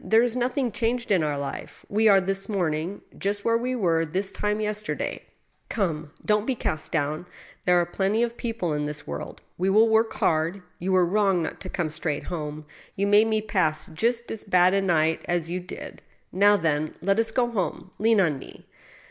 There 0.03 0.23
is 0.23 0.35
nothing 0.35 0.71
changed 0.71 1.11
in 1.11 1.21
our 1.21 1.37
life; 1.37 1.85
we 1.87 2.07
are 2.07 2.19
this 2.19 2.49
morning 2.49 3.01
just 3.15 3.45
where 3.45 3.55
we 3.55 3.75
were 3.75 4.03
this 4.03 4.31
time 4.31 4.59
yester 4.59 4.95
day. 4.95 5.25
Come, 5.69 6.09
don't 6.25 6.47
be 6.47 6.55
cast 6.55 6.91
down,... 6.91 7.27
there 7.65 7.79
are 7.79 7.85
plenty 7.85 8.23
of 8.23 8.31
kind 8.31 8.37
peo 8.39 8.53
ple 8.53 8.73
in 8.73 8.87
this 8.87 9.05
world. 9.05 9.43
We 9.59 9.69
will 9.69 9.87
work 9.87 10.13
hard. 10.13 10.63
You 10.79 10.93
were 10.93 11.05
wrong 11.05 11.43
not 11.43 11.61
to 11.61 11.69
come 11.69 11.91
straight 11.91 12.23
home. 12.23 12.65
You 12.95 13.05
made 13.05 13.27
me 13.27 13.43
pass 13.43 13.91
just 13.93 14.31
as 14.31 14.43
bad 14.43 14.73
a 14.73 14.81
night 14.81 15.21
as 15.25 15.51
you 15.51 15.59
did. 15.59 16.01
Now, 16.31 16.57
then, 16.57 16.95
let 17.03 17.19
us 17.19 17.29
go 17.29 17.51
home. 17.51 17.91
Lean 17.99 18.19
on 18.19 18.39
me. 18.39 18.65